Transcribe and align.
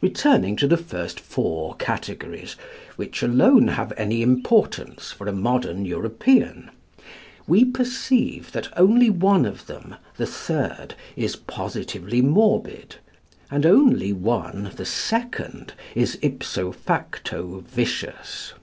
Returning 0.00 0.56
to 0.56 0.66
the 0.66 0.78
first 0.78 1.20
four 1.20 1.74
categories, 1.76 2.56
which 2.96 3.22
alone 3.22 3.68
have 3.68 3.92
any 3.98 4.22
importance 4.22 5.12
for 5.12 5.28
a 5.28 5.34
modern 5.34 5.84
European, 5.84 6.70
we 7.46 7.62
perceive 7.62 8.52
that 8.52 8.70
only 8.78 9.10
one 9.10 9.44
of 9.44 9.66
them, 9.66 9.96
the 10.16 10.24
third, 10.26 10.94
is 11.14 11.36
positively 11.36 12.22
morbid, 12.22 12.96
and 13.50 13.66
only 13.66 14.14
one, 14.14 14.70
the 14.76 14.86
second, 14.86 15.74
is 15.94 16.18
ipso 16.22 16.72
facto 16.72 17.62
vicious. 17.68 18.54